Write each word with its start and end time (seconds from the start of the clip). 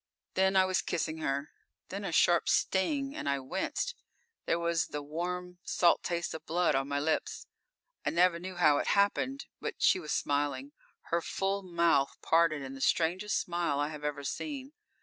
Then 0.33 0.55
I 0.55 0.65
was 0.65 0.81
kissing 0.81 1.19
her; 1.19 1.51
then 1.89 2.03
a 2.03 2.11
sharp 2.11 2.49
sting, 2.49 3.15
and 3.15 3.29
I 3.29 3.37
winced. 3.37 3.93
There 4.47 4.57
was 4.57 4.87
the 4.87 5.03
warm, 5.03 5.59
salt 5.63 6.01
taste 6.01 6.33
of 6.33 6.43
blood 6.47 6.73
on 6.73 6.87
my 6.87 6.99
lips. 6.99 7.45
I 8.03 8.09
never 8.09 8.39
knew 8.39 8.55
how 8.55 8.79
it 8.79 8.87
happened. 8.87 9.45
But 9.59 9.75
she 9.77 9.99
was 9.99 10.11
smiling, 10.11 10.71
her 11.11 11.21
full 11.21 11.61
mouth 11.61 12.17
parted 12.23 12.63
in 12.63 12.73
the 12.73 12.81
strangest 12.81 13.37
smile 13.39 13.79
I 13.79 13.89
have 13.89 14.03
ever 14.03 14.23
seen. 14.23 14.73